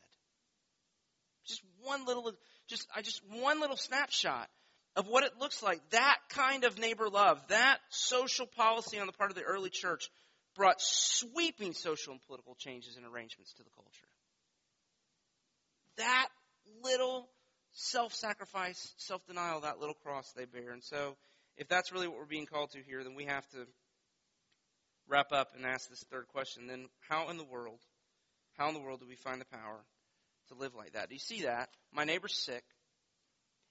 [1.44, 2.32] Just one little,
[2.66, 4.48] just I just one little snapshot
[4.96, 5.80] of what it looks like.
[5.90, 10.10] That kind of neighbor love, that social policy on the part of the early church
[10.56, 14.08] brought sweeping social and political changes and arrangements to the culture.
[15.98, 16.28] That
[16.82, 17.28] little
[17.76, 20.72] self sacrifice, self denial, that little cross they bear.
[20.72, 21.16] And so,
[21.56, 23.66] if that's really what we're being called to here, then we have to
[25.08, 26.66] wrap up and ask this third question.
[26.66, 27.78] Then, how in the world,
[28.56, 29.84] how in the world do we find the power
[30.48, 31.08] to live like that?
[31.08, 31.68] Do you see that?
[31.92, 32.64] My neighbor's sick.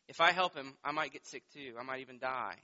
[0.07, 1.73] If I help him, I might get sick too.
[1.79, 2.55] I might even die.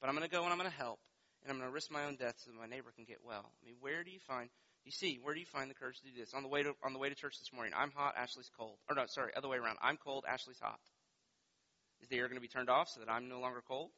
[0.00, 0.98] But I'm going to go and I'm going to help,
[1.42, 3.50] and I'm going to risk my own death so that my neighbor can get well.
[3.62, 4.50] I mean, where do you find?
[4.86, 6.32] You see, where do you find the courage to do this?
[6.32, 8.78] On the way to on the way to church this morning, I'm hot, Ashley's cold.
[8.88, 9.78] Or no, sorry, other way around.
[9.82, 10.78] I'm cold, Ashley's hot.
[12.00, 13.90] Is the air going to be turned off so that I'm no longer cold?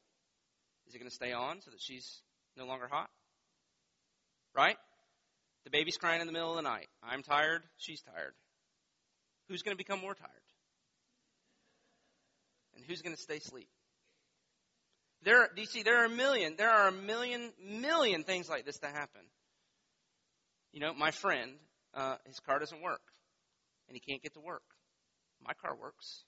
[0.86, 2.22] Is it going to stay on so that she's
[2.56, 3.10] no longer hot?
[4.56, 4.78] Right?
[5.64, 6.88] The baby's crying in the middle of the night.
[7.02, 8.32] I'm tired, she's tired.
[9.48, 10.30] Who's going to become more tired?
[12.74, 13.68] And who's going to stay asleep?
[15.22, 18.64] There, do you see, there are a million, there are a million, million things like
[18.64, 19.20] this that happen.
[20.72, 21.52] You know, my friend,
[21.94, 23.00] uh, his car doesn't work,
[23.88, 24.62] and he can't get to work.
[25.44, 26.24] My car works.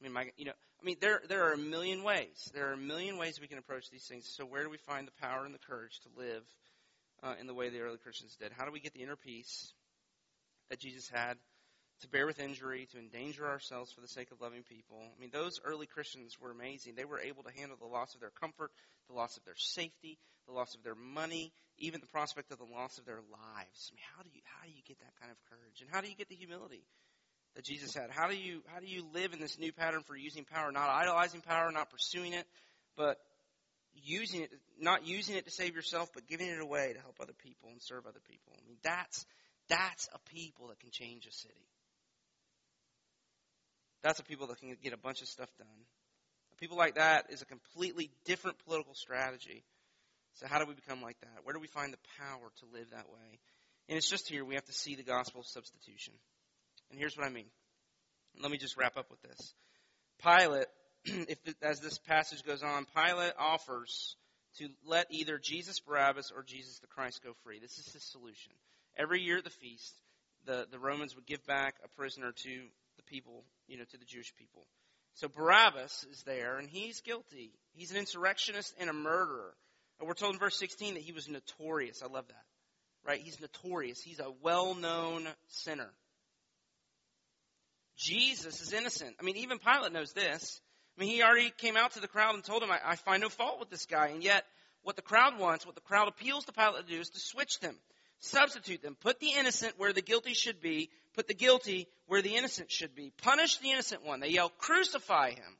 [0.00, 2.50] I mean, my, you know, I mean, there, there are a million ways.
[2.52, 4.32] There are a million ways we can approach these things.
[4.36, 6.42] So, where do we find the power and the courage to live
[7.22, 8.52] uh, in the way the early Christians did?
[8.56, 9.72] How do we get the inner peace
[10.70, 11.36] that Jesus had
[12.02, 14.98] to bear with injury, to endanger ourselves for the sake of loving people.
[15.00, 16.94] I mean, those early Christians were amazing.
[16.94, 18.70] They were able to handle the loss of their comfort,
[19.08, 22.64] the loss of their safety, the loss of their money, even the prospect of the
[22.64, 23.90] loss of their lives.
[23.90, 25.80] I mean, how do you how do you get that kind of courage?
[25.80, 26.84] And how do you get the humility
[27.54, 28.10] that Jesus had?
[28.10, 30.90] How do you how do you live in this new pattern for using power, not
[30.90, 32.46] idolizing power, not pursuing it,
[32.96, 33.18] but
[33.94, 37.36] using it not using it to save yourself, but giving it away to help other
[37.38, 38.52] people and serve other people.
[38.58, 39.24] I mean, that's
[39.68, 41.68] that's a people that can change a city.
[44.02, 45.86] That's the people that can get a bunch of stuff done.
[46.58, 49.64] People like that is a completely different political strategy.
[50.34, 51.44] So how do we become like that?
[51.44, 53.38] Where do we find the power to live that way?
[53.88, 56.14] And it's just here we have to see the gospel of substitution.
[56.90, 57.46] And here's what I mean.
[58.40, 59.54] Let me just wrap up with this.
[60.22, 60.66] Pilate,
[61.04, 64.16] if as this passage goes on, Pilate offers
[64.58, 67.58] to let either Jesus Barabbas or Jesus the Christ go free.
[67.58, 68.52] This is his solution.
[68.96, 69.94] Every year at the feast,
[70.44, 72.60] the, the Romans would give back a prisoner to
[72.96, 74.66] the people, you know, to the Jewish people.
[75.14, 77.52] So Barabbas is there, and he's guilty.
[77.72, 79.54] He's an insurrectionist and a murderer.
[79.98, 82.02] And we're told in verse 16 that he was notorious.
[82.02, 82.44] I love that.
[83.04, 83.20] Right?
[83.20, 84.02] He's notorious.
[84.02, 85.90] He's a well known sinner.
[87.96, 89.16] Jesus is innocent.
[89.18, 90.60] I mean, even Pilate knows this.
[90.96, 93.22] I mean, he already came out to the crowd and told him, I, I find
[93.22, 94.08] no fault with this guy.
[94.08, 94.44] And yet,
[94.82, 97.60] what the crowd wants, what the crowd appeals to Pilate to do is to switch
[97.60, 97.76] them,
[98.18, 102.36] substitute them, put the innocent where the guilty should be, put the guilty where the
[102.36, 104.20] innocent should be, punish the innocent one.
[104.20, 105.58] They yell, crucify him.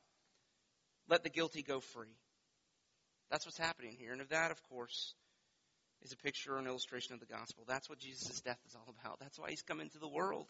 [1.09, 2.15] Let the guilty go free.
[3.29, 4.11] That's what's happening here.
[4.11, 5.13] And of that, of course,
[6.03, 7.63] is a picture or an illustration of the gospel.
[7.67, 9.19] That's what Jesus' death is all about.
[9.19, 10.47] That's why he's come into the world.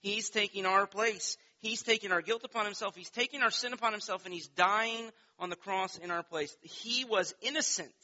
[0.00, 1.36] He's taking our place.
[1.60, 2.94] He's taking our guilt upon himself.
[2.94, 6.56] He's taking our sin upon himself, and he's dying on the cross in our place.
[6.60, 7.94] He was innocent.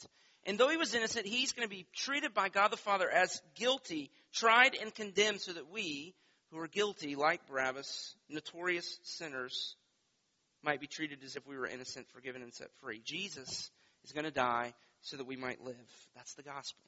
[0.45, 3.41] And though he was innocent, he's going to be treated by God the Father as
[3.55, 6.13] guilty, tried and condemned, so that we,
[6.55, 9.75] who are guilty, like Barabbas, notorious sinners,
[10.63, 13.01] might be treated as if we were innocent, forgiven, and set free.
[13.03, 13.69] Jesus
[14.05, 15.75] is going to die so that we might live.
[16.15, 16.85] That's the gospel.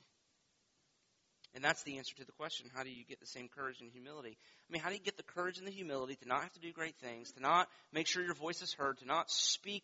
[1.53, 3.91] And that's the answer to the question how do you get the same courage and
[3.91, 4.37] humility?
[4.37, 6.59] I mean, how do you get the courage and the humility to not have to
[6.59, 9.83] do great things, to not make sure your voice is heard, to not speak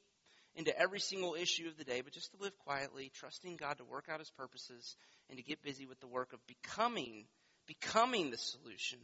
[0.55, 3.83] into every single issue of the day, but just to live quietly, trusting God to
[3.83, 4.95] work out his purposes
[5.29, 7.25] and to get busy with the work of becoming
[7.65, 8.99] becoming the solution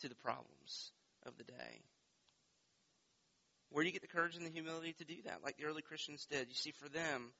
[0.00, 0.92] to the problems
[1.26, 1.82] of the day.
[3.70, 5.82] Where do you get the courage and the humility to do that, like the early
[5.82, 6.48] Christians did?
[6.48, 7.32] You see, for them,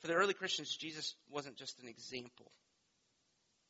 [0.00, 2.50] for the early Christians, Jesus wasn't just an example.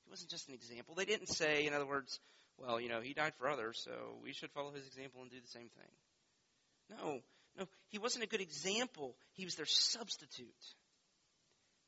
[0.04, 0.94] He wasn't just an example.
[0.94, 2.18] They didn't say, in other words,
[2.56, 5.40] well, you know, he died for others, so we should follow his example and do
[5.40, 6.98] the same thing.
[6.98, 7.20] No,
[7.58, 9.14] no, he wasn't a good example.
[9.32, 10.48] He was their substitute.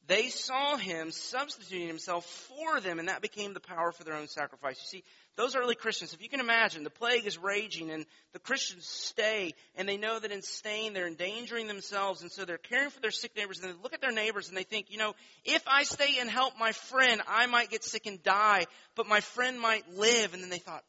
[0.06, 4.26] They saw him substituting himself for them, and that became the power for their own
[4.26, 4.76] sacrifice.
[4.80, 5.04] You see,
[5.36, 9.54] those early Christians, if you can imagine, the plague is raging, and the Christians stay,
[9.76, 13.10] and they know that in staying, they're endangering themselves, and so they're caring for their
[13.10, 15.84] sick neighbors, and they look at their neighbors and they think, you know, if I
[15.84, 19.88] stay and help my friend, I might get sick and die, but my friend might
[19.96, 20.34] live.
[20.34, 20.82] And then they thought,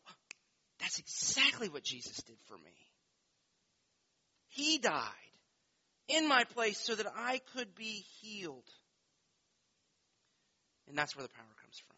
[0.80, 2.74] that's exactly what Jesus did for me.
[4.50, 5.04] He died
[6.08, 8.68] in my place so that I could be healed.
[10.92, 11.96] And that's where the power comes from.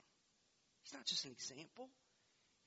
[0.84, 1.90] He's not just an example.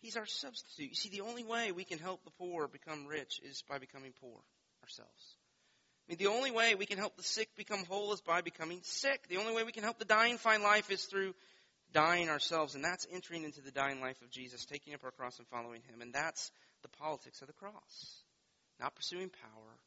[0.00, 0.88] He's our substitute.
[0.88, 4.12] You see, the only way we can help the poor become rich is by becoming
[4.20, 4.36] poor
[4.82, 5.36] ourselves.
[6.08, 8.80] I mean, the only way we can help the sick become whole is by becoming
[8.82, 9.28] sick.
[9.28, 11.32] The only way we can help the dying find life is through
[11.92, 12.74] dying ourselves.
[12.74, 15.82] And that's entering into the dying life of Jesus, taking up our cross and following
[15.88, 16.02] Him.
[16.02, 16.50] And that's
[16.82, 18.22] the politics of the cross.
[18.80, 19.78] Not pursuing power,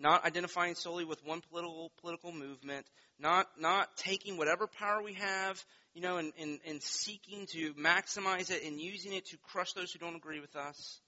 [0.00, 2.86] not identifying solely with one political political movement,
[3.18, 5.62] not not taking whatever power we have,
[5.94, 9.92] you know, and, and, and seeking to maximize it and using it to crush those
[9.92, 11.00] who don't agree with us,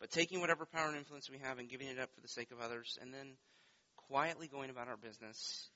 [0.00, 2.50] but taking whatever power and influence we have and giving it up for the sake
[2.50, 3.36] of others, and then
[4.08, 5.68] quietly going about our business,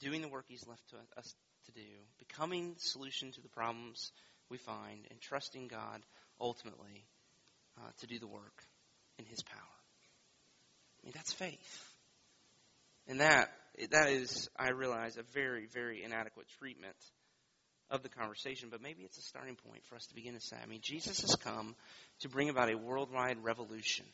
[0.00, 1.34] doing the work He's left to us
[1.66, 1.86] to do,
[2.18, 4.12] becoming the solution to the problems
[4.48, 6.00] we find, and trusting God
[6.40, 7.04] ultimately
[7.78, 8.64] uh, to do the work
[9.18, 9.79] in His power.
[11.02, 11.84] I mean, that's faith.
[13.08, 13.50] And that,
[13.90, 16.96] that is, I realize, a very, very inadequate treatment
[17.90, 20.56] of the conversation, but maybe it's a starting point for us to begin to say,
[20.62, 21.74] I mean, Jesus has come
[22.20, 24.06] to bring about a worldwide revolution.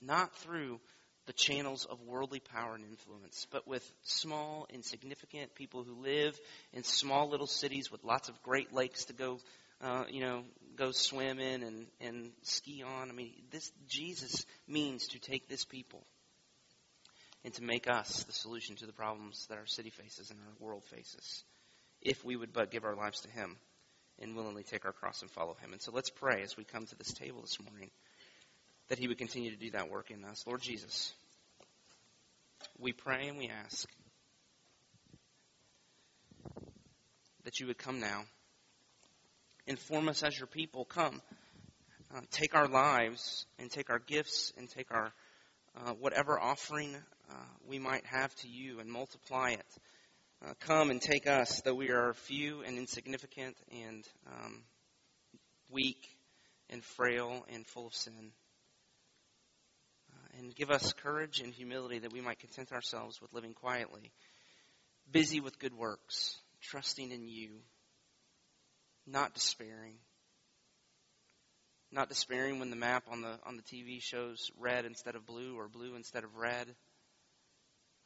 [0.00, 0.80] Not through
[1.26, 6.38] the channels of worldly power and influence, but with small, insignificant people who live
[6.72, 9.38] in small little cities with lots of great lakes to go,
[9.82, 10.42] uh, you know,
[10.76, 13.10] go swim in and, and ski on.
[13.10, 16.02] I mean, this Jesus means to take this people
[17.44, 20.66] and to make us the solution to the problems that our city faces and our
[20.66, 21.44] world faces,
[22.02, 23.56] if we would but give our lives to Him
[24.20, 25.72] and willingly take our cross and follow Him.
[25.72, 27.90] And so let's pray as we come to this table this morning
[28.88, 30.44] that He would continue to do that work in us.
[30.46, 31.12] Lord Jesus,
[32.78, 33.88] we pray and we ask
[37.44, 38.24] that you would come now.
[39.70, 40.84] Inform us as your people.
[40.84, 41.22] Come.
[42.12, 45.12] Uh, take our lives and take our gifts and take our
[45.76, 46.96] uh, whatever offering
[47.30, 47.34] uh,
[47.68, 49.66] we might have to you and multiply it.
[50.44, 54.64] Uh, come and take us, though we are few and insignificant and um,
[55.70, 56.16] weak
[56.68, 58.32] and frail and full of sin.
[60.12, 64.10] Uh, and give us courage and humility that we might content ourselves with living quietly,
[65.12, 67.50] busy with good works, trusting in you,
[69.10, 69.94] not despairing.
[71.92, 75.56] Not despairing when the map on the on the TV shows red instead of blue
[75.58, 76.68] or blue instead of red.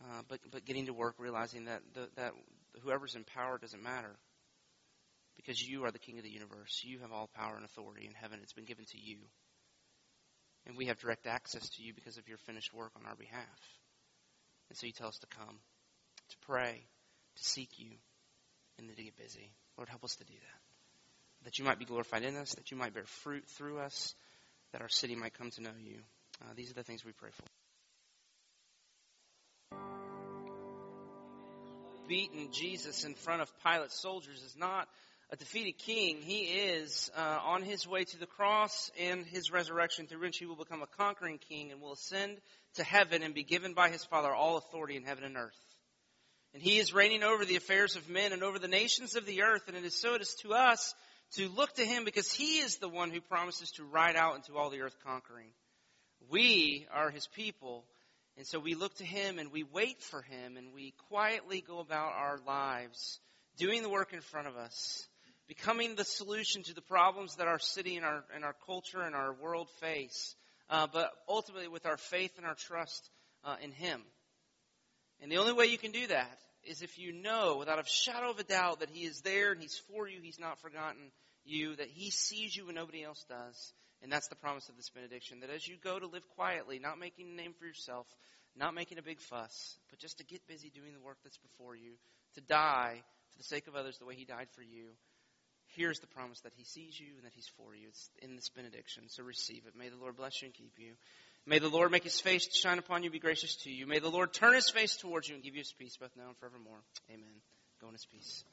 [0.02, 2.32] Uh, but but getting to work, realizing that the, that
[2.82, 4.16] whoever's in power doesn't matter,
[5.36, 6.80] because you are the King of the universe.
[6.82, 8.40] You have all power and authority in heaven.
[8.42, 9.18] It's been given to you,
[10.66, 13.61] and we have direct access to you because of your finished work on our behalf.
[14.70, 15.59] And so you tell us to come,
[16.30, 16.86] to pray,
[17.36, 17.90] to seek you,
[18.78, 19.52] and then to get busy.
[19.76, 20.63] Lord, help us to do that
[21.45, 24.14] that you might be glorified in us, that you might bear fruit through us,
[24.72, 25.99] that our city might come to know you.
[26.42, 27.45] Uh, these are the things we pray for.
[32.09, 34.88] Beaten Jesus in front of Pilate's soldiers is not
[35.30, 36.18] a defeated king.
[36.20, 40.47] He is uh, on his way to the cross and his resurrection, through which he
[40.47, 42.36] will become a conquering king and will ascend
[42.74, 45.59] to heaven and be given by his Father all authority in heaven and earth.
[46.53, 49.42] And he is reigning over the affairs of men and over the nations of the
[49.42, 50.95] earth, and it is so it is to us
[51.37, 54.57] to look to him because he is the one who promises to ride out into
[54.57, 55.49] all the earth conquering.
[56.30, 57.85] We are his people,
[58.37, 61.80] and so we look to him and we wait for him and we quietly go
[61.80, 63.20] about our lives,
[63.59, 65.07] doing the work in front of us,
[65.49, 69.14] becoming the solution to the problems that our city and our, and our culture and
[69.14, 70.35] our world face,
[70.70, 73.11] uh, but ultimately with our faith and our trust
[73.45, 74.01] uh, in him.
[75.20, 78.30] And the only way you can do that is if you know without a shadow
[78.30, 81.11] of a doubt that He is there and He's for you, He's not forgotten
[81.45, 83.72] you, that He sees you when nobody else does.
[84.03, 86.99] And that's the promise of this benediction that as you go to live quietly, not
[86.99, 88.07] making a name for yourself,
[88.57, 91.74] not making a big fuss, but just to get busy doing the work that's before
[91.74, 91.92] you,
[92.34, 94.90] to die for the sake of others the way He died for you,
[95.76, 97.88] here's the promise that He sees you and that He's for you.
[97.88, 99.78] It's in this benediction, so receive it.
[99.78, 100.92] May the Lord bless you and keep you.
[101.47, 103.86] May the Lord make his face shine upon you, be gracious to you.
[103.86, 106.28] May the Lord turn his face towards you and give you his peace both now
[106.28, 106.80] and forevermore.
[107.11, 107.34] Amen.
[107.80, 108.45] Go in his peace.